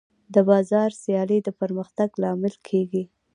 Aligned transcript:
د 0.33 0.35
بازار 0.49 0.89
سیالي 1.01 1.39
د 1.43 1.49
پرمختګ 1.59 2.09
لامل 2.21 2.55
کېږي. 2.67 3.03